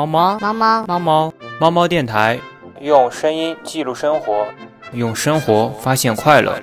[0.00, 2.40] 猫猫猫猫猫猫猫猫电台，
[2.80, 4.46] 用声音记录生活，
[4.94, 6.54] 用生活发现快乐。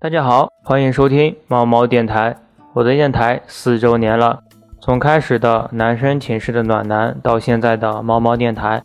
[0.00, 2.36] 大家好，欢迎收听猫猫电台。
[2.72, 4.40] 我的电台四周年了，
[4.80, 8.82] 从开始的男生寝室的暖男，到现在的猫猫电台，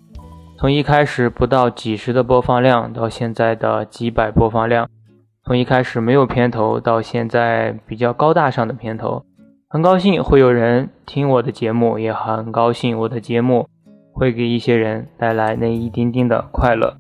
[0.60, 4.88] 从一开始不到几十的播放量，到现在的几百播放量。
[5.46, 9.26] 从一开始没有片头，到现在比较高大上的片头，
[9.68, 13.68] 很高兴会有人听我的节目，也很高兴我的节目
[14.14, 16.96] 会给一些人带来那一丁丁的快乐。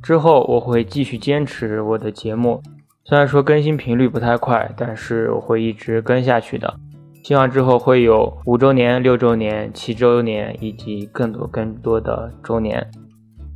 [0.00, 2.62] 之后我会继续坚持我的节目，
[3.04, 6.72] 虽然说更新频率不太快，但是我会一直跟下去的。
[7.24, 12.88] 希望之后会有五周年、六周年、七周年以及更多更多的周年。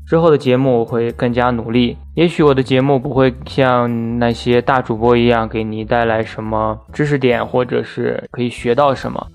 [0.07, 9.27] 之后的节目我会更加努力，也许我的节目不会像那些大主播一样给你带来什么知识点，或者是可以学到什么，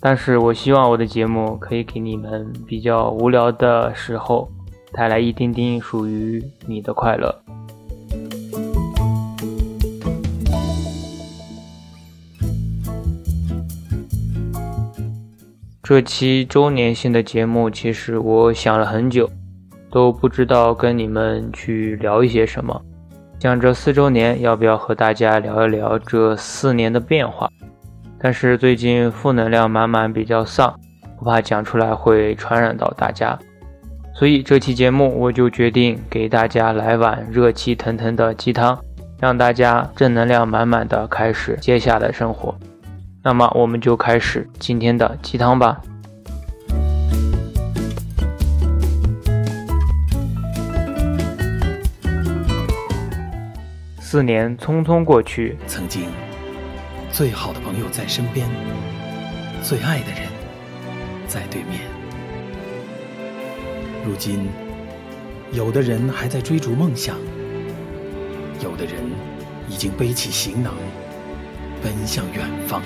[0.00, 4.48] 但是我希望我的节目可以给你们比较无聊的时候
[4.94, 7.42] 带来一丁丁属于你的快乐。
[15.82, 19.30] 这期周年庆的节目，其实我想了很久。
[19.90, 22.80] 都不知道跟你们去聊一些什么，
[23.38, 27.48] 讲这四周年，要不要和大家聊一聊这四年的变化？
[28.18, 30.74] 但是最近负能量满满，比较丧，
[31.18, 33.38] 我怕讲出来会传染到大家，
[34.14, 38.78] 所以这期节目我就决定给大家来碗热气腾腾的鸡汤，
[39.20, 42.54] 让大家正能量满满的开始接下来生活。
[43.22, 45.80] 那么我们就开始今天的鸡汤吧。
[54.16, 56.08] 四年匆匆过去，曾经
[57.12, 58.48] 最好的朋友在身边，
[59.62, 60.22] 最爱的人
[61.28, 61.82] 在对面。
[64.06, 64.48] 如今，
[65.52, 67.18] 有的人还在追逐梦想，
[68.64, 68.94] 有的人
[69.68, 70.72] 已经背起行囊，
[71.82, 72.80] 奔向远方。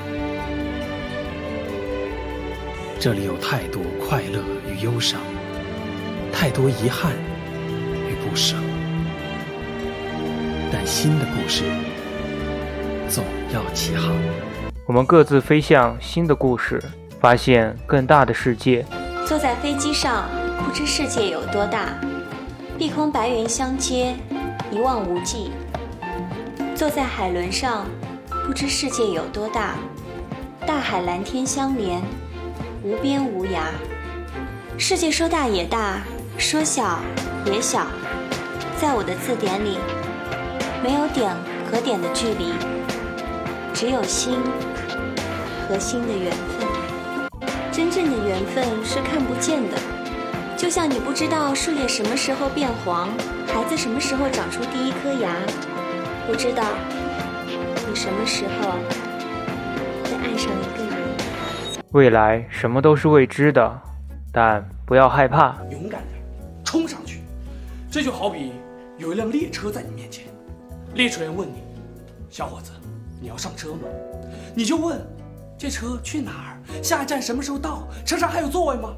[2.98, 5.20] 这里有太多快乐与忧伤，
[6.32, 7.12] 太多遗憾
[8.08, 8.56] 与不舍。
[10.72, 11.64] 但新的故事
[13.08, 14.14] 总要起航。
[14.86, 16.82] 我们各自飞向新的故事，
[17.20, 18.84] 发现更大的世界。
[19.26, 20.28] 坐在飞机上，
[20.64, 21.98] 不知世界有多大，
[22.78, 24.14] 碧空白云相接，
[24.70, 25.50] 一望无际。
[26.75, 27.86] 坐在海轮上，
[28.47, 29.75] 不知世界有多大，
[30.66, 32.00] 大海蓝天相连，
[32.82, 33.69] 无边无涯。
[34.78, 36.00] 世界说大也大，
[36.38, 37.00] 说小
[37.44, 37.86] 也小，
[38.80, 39.78] 在我的字典里。
[40.82, 41.30] 没有点
[41.70, 42.54] 和点的距离，
[43.74, 44.38] 只有心
[45.68, 46.66] 和心的缘分。
[47.70, 49.76] 真正的缘分是看不见的，
[50.56, 53.08] 就像你不知道树叶什么时候变黄，
[53.46, 55.34] 孩子什么时候长出第一颗牙，
[56.26, 56.64] 不知道
[57.88, 58.70] 你什么时候
[60.04, 61.84] 会爱上一个人。
[61.92, 63.80] 未来什么都是未知的，
[64.32, 66.22] 但不要害怕，勇敢点，
[66.64, 67.20] 冲上去。
[67.91, 68.52] 这就好比
[68.97, 70.24] 有一辆列车在你面前。
[70.95, 71.62] 列车员问你
[72.31, 72.73] ：“小伙子，
[73.21, 73.81] 你要上车吗？”
[74.55, 75.01] 你就问
[75.56, 76.83] ：“这车去哪儿？
[76.83, 77.87] 下一站什么时候到？
[78.05, 78.93] 车上还有座位吗？”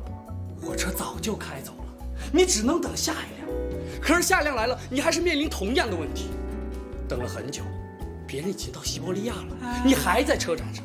[0.60, 3.48] 火车早就开走了，你只能等下一辆。
[4.00, 6.30] 可是下一辆来了，你还是面临同样的问题。
[7.08, 7.62] 等了很久，
[8.26, 10.84] 别人已经到西伯利亚了，你还在车站上。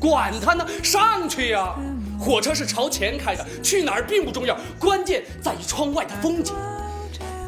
[0.00, 1.76] 管他呢，上去呀！
[2.18, 6.54] 火车是朝前开的，去哪儿并不重要，关键在于窗外的风景。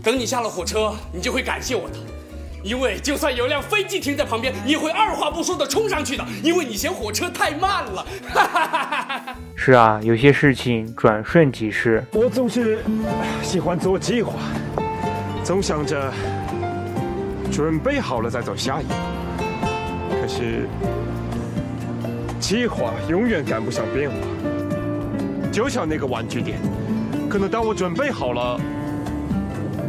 [0.03, 1.97] 等你下了火车，你就会感谢我的。
[2.64, 8.06] 因为就算有辆飞机停在旁边，你也会二话不说的冲上去的，因为你嫌火车太慢了。
[9.54, 12.02] 是啊，有些事情转瞬即逝。
[12.12, 12.78] 我总是
[13.43, 14.32] 喜欢做计划，
[15.44, 16.11] 总想着
[17.52, 18.94] 准备好了再走下一步。
[20.22, 20.66] 可是
[22.40, 24.16] 计划永远赶不上变化，
[25.52, 26.58] 就像那个玩具店，
[27.28, 28.58] 可能当我准备好了，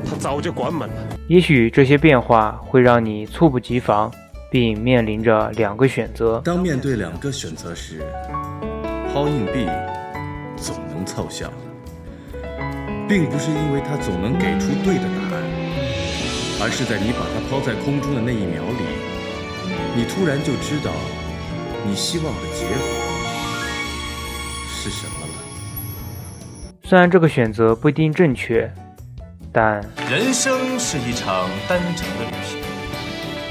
[0.10, 1.15] 它早就关门了。
[1.28, 4.12] 也许这些变化会让你猝不及防，
[4.52, 6.40] 并面临着两个选择。
[6.46, 8.04] 当面对两个选择时，
[9.12, 9.68] 抛硬币
[10.56, 11.52] 总能凑效，
[13.10, 15.42] 并不是因为它总能给出对的答案，
[16.62, 18.86] 而是在你把它抛在空中的那一秒里，
[19.96, 20.92] 你突然就知道
[21.88, 22.76] 你希望的结果
[24.70, 25.34] 是什么了。
[26.84, 28.72] 虽然这个选择不一定正确。
[29.56, 29.80] 但
[30.12, 32.60] 人生是一场单程的旅行，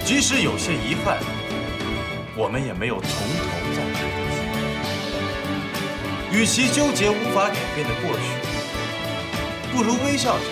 [0.04, 1.16] 即使有些遗憾，
[2.36, 3.94] 我们也没有从头再来。
[6.30, 8.20] 与其纠结无法改变的过去，
[9.72, 10.44] 不如微笑着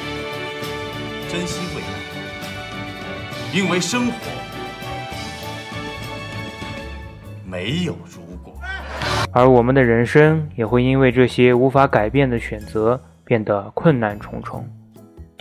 [1.30, 1.88] 珍惜未来，
[3.52, 4.14] 因为生活
[7.44, 8.58] 没有如果。
[9.32, 14.66] 而我们的人生也会因为这些无法改变的选择变得困难重重。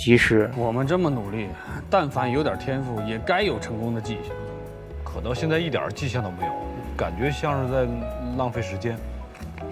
[0.01, 1.48] 即使我们这么努力，
[1.88, 4.36] 但凡有点天赋，也该有成功的迹象。
[5.03, 6.51] 可到现在一点迹象都没有，
[6.98, 7.88] 感觉像是在
[8.36, 8.98] 浪费时间。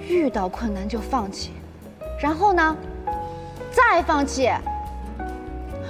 [0.07, 1.53] 遇到困难就放弃，
[2.21, 2.77] 然后呢，
[3.71, 4.51] 再放弃。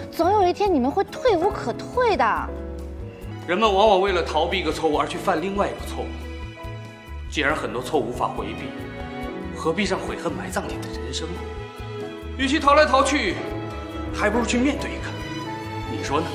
[0.10, 2.50] 总有一天你们会退无可退的。
[3.46, 6.08] 人们往往为了逃避一个错误而去犯另外一个错误。
[7.30, 8.70] 既然很多错误无法回避，
[9.54, 11.36] 何必让悔恨埋葬你的人生呢？
[12.38, 13.36] 与其逃来逃去，
[14.14, 15.10] 还不如去面对一个。
[15.92, 16.28] 你说呢？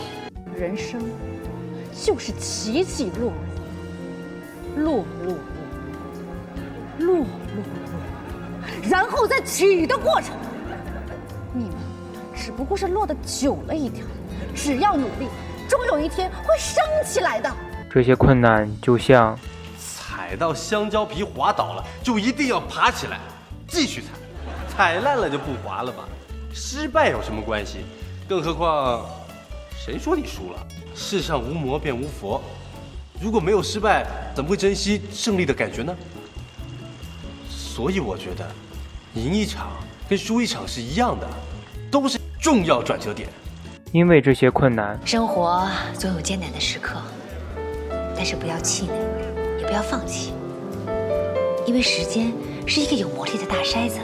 [0.56, 1.02] 人生
[1.92, 3.32] 就是起起落
[4.76, 5.36] 落，落
[6.98, 10.30] 落落落落落，然后再起的过程。
[11.52, 11.74] 你们
[12.34, 14.04] 只不过是落得久了一点，
[14.54, 15.28] 只要努力，
[15.68, 17.50] 终有一天会升起来的。
[17.90, 19.38] 这些困难就像
[19.78, 23.18] 踩到香蕉皮滑倒了，就一定要爬起来，
[23.68, 24.08] 继续踩。
[24.68, 26.08] 踩烂了就不滑了吧？
[26.54, 27.78] 失败有什么关系？
[28.28, 29.04] 更何况，
[29.76, 30.66] 谁说你输了？
[30.94, 32.40] 世上无魔便无佛。
[33.20, 35.94] 如果没有失败，怎么会珍惜胜利的感觉呢？
[37.50, 38.48] 所以我觉得，
[39.14, 39.72] 赢一场
[40.08, 41.28] 跟输一场是一样的，
[41.90, 43.28] 都是重要转折点。
[43.90, 45.68] 因为这些困难，生活
[45.98, 47.02] 总有艰难的时刻，
[48.16, 48.94] 但是不要气馁，
[49.58, 50.32] 也不要放弃，
[51.66, 52.32] 因为时间
[52.64, 53.98] 是一个有魔力的大筛子，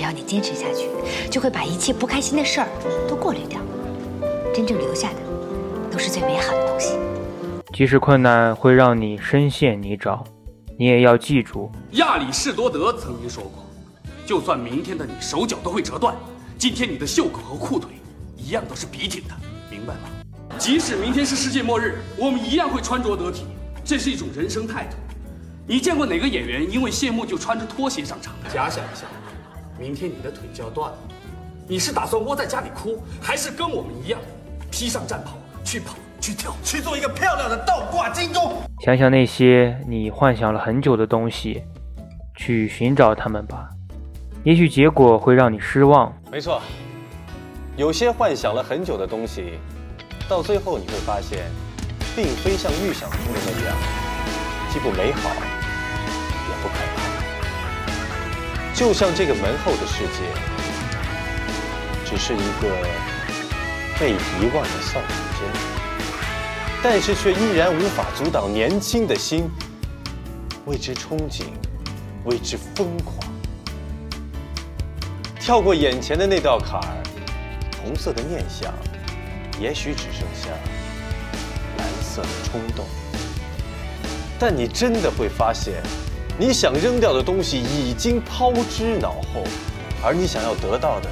[0.00, 0.88] 只要你坚持下去，
[1.30, 2.68] 就会把一切不开心的事儿
[3.06, 3.60] 都过滤掉，
[4.54, 5.16] 真正留下的
[5.92, 6.96] 都是最美好的东西。
[7.74, 10.24] 即使困难会让你深陷泥沼，
[10.78, 13.62] 你也要记住，亚里士多德曾经说过，
[14.24, 16.16] 就算明天的你手脚都会折断，
[16.56, 17.90] 今天你的袖口和裤腿
[18.38, 19.34] 一样都是笔挺的，
[19.70, 20.56] 明白吗？
[20.56, 23.44] 即使明天是世界末日，我们一样会穿着得体，
[23.84, 24.96] 这是一种人生态度。
[25.66, 28.32] 你见过哪个演员因为谢幕就穿着拖鞋上场？
[28.50, 29.04] 假想一下，
[29.80, 30.98] 明天你的腿就要断了，
[31.66, 34.20] 你是打算窝在家里哭，还是跟我们一样，
[34.70, 35.94] 披上战袍去跑？
[36.20, 38.62] 去跳，去做一个漂亮的倒挂金钟。
[38.84, 41.62] 想想那些你幻想了很久的东西，
[42.36, 43.70] 去寻找他们吧。
[44.44, 46.14] 也许结果会让你失望。
[46.30, 46.60] 没错，
[47.78, 49.58] 有些幻想了很久的东西，
[50.28, 51.46] 到最后你会发现，
[52.14, 53.74] 并非像预想中的那样，
[54.70, 56.99] 既不美好，也不可怕。
[58.80, 60.24] 就像这个门后的世界，
[62.06, 62.88] 只是一个
[63.98, 65.46] 被遗忘的少女间。
[66.82, 69.50] 但是却依然无法阻挡年轻的心
[70.64, 71.42] 为之憧憬，
[72.24, 73.18] 为之疯狂。
[75.38, 77.02] 跳过眼前的那道坎儿，
[77.84, 78.72] 红色的念想，
[79.60, 80.48] 也许只剩下
[81.76, 82.86] 蓝色的冲动。
[84.38, 85.82] 但你真的会发现，
[86.40, 89.44] 你想扔掉的东西已经抛之脑后，
[90.02, 91.08] 而你想要得到的，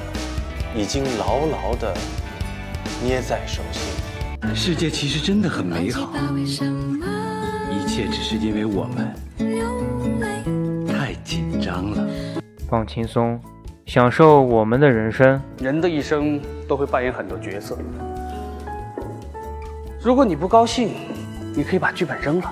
[0.75, 1.95] 已经牢牢的
[3.03, 4.55] 捏在手心。
[4.55, 9.13] 世界其实真的很美好，一切只是因为我们
[10.87, 12.07] 太紧张了。
[12.67, 13.39] 放轻松，
[13.85, 15.39] 享受我们的人生。
[15.59, 17.77] 人的一生都会扮演很多角色。
[20.01, 20.89] 如果你不高兴，
[21.55, 22.51] 你可以把剧本扔了。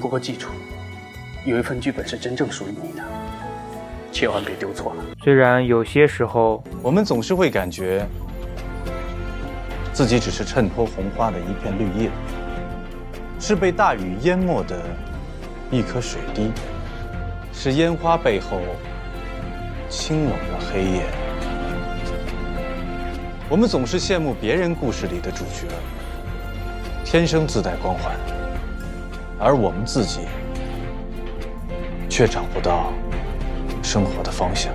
[0.00, 0.48] 不过记住，
[1.46, 3.04] 有一份剧本是真正属于你的，
[4.10, 5.04] 千万别丢错了。
[5.22, 8.04] 虽然有些时候，我们总是会感觉。
[9.92, 12.10] 自己只是衬托红花的一片绿叶，
[13.40, 14.76] 是被大雨淹没的
[15.70, 16.50] 一颗水滴，
[17.50, 18.60] 是烟花背后
[19.88, 21.06] 清冷的黑夜。
[23.48, 25.66] 我们总是羡慕别人故事里的主角，
[27.04, 28.14] 天生自带光环，
[29.38, 30.26] 而我们自己
[32.16, 32.94] 却找不到
[33.82, 34.72] 生活的方向。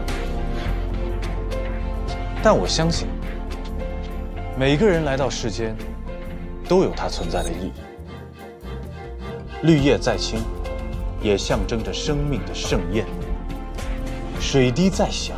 [2.43, 3.07] 但我相信。
[4.55, 5.75] 每个人来到世间，
[6.67, 7.71] 都有它存在的意义。
[9.63, 10.43] 绿叶再青，
[11.19, 13.05] 也象征着生命的盛宴；
[14.39, 15.33] 水滴再小，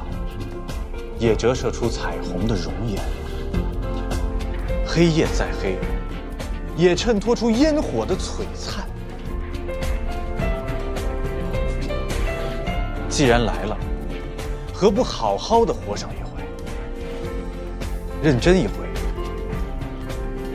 [1.17, 2.99] 也折射出彩虹的容颜；
[4.85, 5.77] 黑夜再黑，
[6.75, 8.85] 也衬托出烟火的璀璨。
[13.13, 13.77] 既然来了，
[14.73, 16.41] 何不好好的活上一回，
[18.23, 18.73] 认真一回？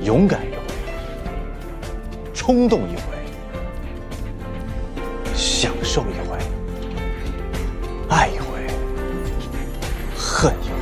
[0.03, 0.61] 勇敢一回，
[2.35, 3.03] 冲动一回，
[5.37, 6.37] 享受一回，
[8.09, 8.67] 爱一回，
[10.17, 10.77] 恨一回。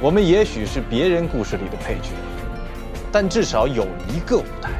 [0.00, 2.08] 我们也许是别人故事里的配角，
[3.12, 4.70] 但至少有一个舞台，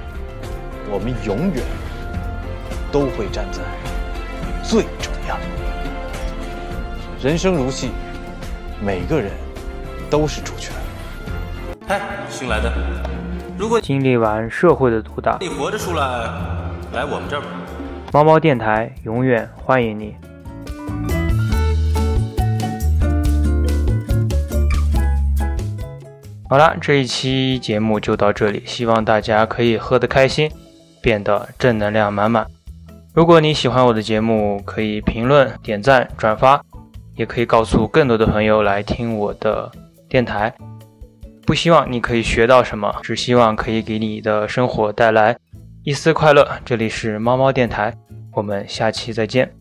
[0.90, 1.62] 我们永远
[2.90, 3.60] 都会站在
[4.62, 5.36] 最重要。
[7.22, 7.90] 人生如戏，
[8.80, 9.30] 每个人
[10.08, 10.70] 都是主角。
[11.86, 12.72] 嗨，新来的，
[13.58, 16.04] 如果经历完社会的毒打，你活着出来，
[16.92, 17.46] 来我们这儿吧。
[18.12, 20.16] 猫猫电台永远欢迎你。
[26.48, 30.50] 好了，这一期节目就到这里，希望大家可以喝得开心，
[31.00, 32.46] 变得正能量满满。
[33.20, 36.58] 如果你喜欢我的节目，可以评论、点赞、转发，
[37.16, 39.70] 也可以告诉更多的朋友来听我的
[40.08, 40.50] 电台。
[41.44, 45.36] 不希望你可以学到什么，只希望可以给你的生活带来
[45.84, 46.48] 一丝快乐。
[46.64, 47.94] 这里是猫猫电台，
[48.32, 49.59] 我们下期再见。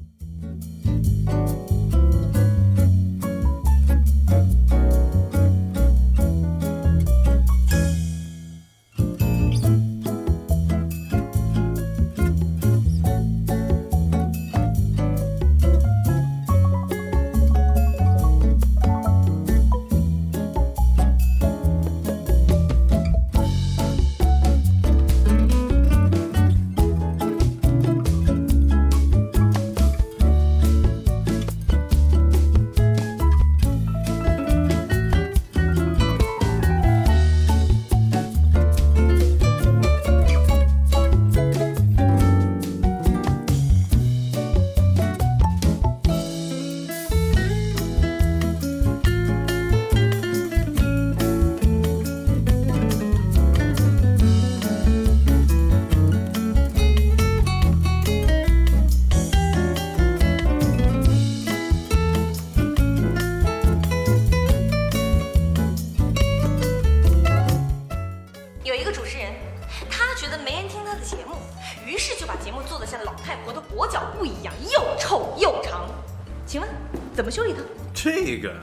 [77.19, 77.59] 怎么修理他？
[77.93, 78.55] 这个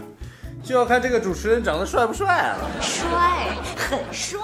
[0.65, 2.71] 就要看这个主持人长得帅不帅了。
[2.81, 4.41] 帅，很帅，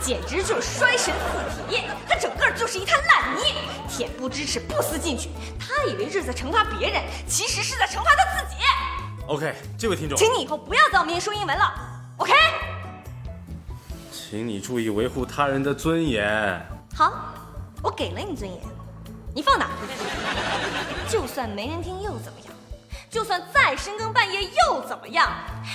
[0.00, 1.84] 简直就是衰神附体。
[2.08, 3.54] 他整个就是一滩烂泥，
[3.88, 5.28] 恬不知耻，不思进取。
[5.60, 8.56] 他以为这是在惩罚别人，其实是在惩罚他自己。
[9.28, 11.72] OK，这位听众，请你以后不要在我面前说英文了
[12.16, 12.32] ，OK？
[14.10, 16.60] 请你注意维护他人的尊严。
[16.96, 17.32] 好，
[17.80, 18.60] 我给了你尊严，
[19.32, 19.68] 你放哪？
[21.08, 22.51] 就算没人听又怎么样？
[23.12, 25.30] 就算再深更半夜又怎么样？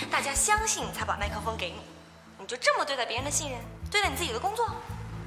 [0.09, 1.81] 大家相信你才把麦克风给你，
[2.39, 3.59] 你就这么对待别人的信任，
[3.91, 4.67] 对待你自己的工作？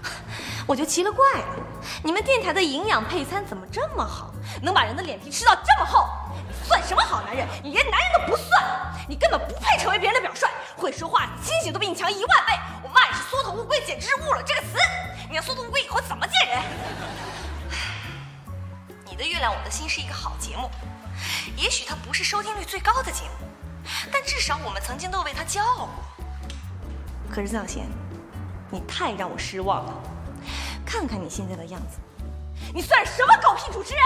[0.67, 1.57] 我就奇了怪了，
[2.03, 6.09] 你们电台的营养配餐怎么这么好，能把人的脸皮吃到这么厚？
[6.35, 7.47] 你算什么好男人？
[7.63, 8.61] 你连男人都不算，
[9.09, 10.49] 你根本不配成为别人的表率。
[10.77, 12.53] 会说话，清醒都比你强一万倍。
[12.83, 14.79] 我骂你是缩头乌龟，简直是误了这个词。
[15.29, 16.61] 你让缩头乌龟以后怎么见人？
[19.05, 20.69] 你的《月亮我的心》是一个好节目，
[21.57, 23.47] 也许它不是收听率最高的节目，
[24.13, 25.89] 但至少我们曾经都为它骄傲过。
[27.31, 27.87] 可是曾小贤，
[28.71, 29.95] 你太让我失望了。
[30.85, 31.99] 看看你现在的样子，
[32.75, 34.03] 你算什么狗屁主持人？